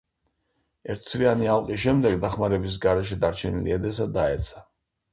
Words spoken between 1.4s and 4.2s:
ალყის შემდეგ, დახმარების გარეშე დარჩენილი ედესა